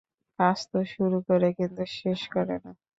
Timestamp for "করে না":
2.33-2.71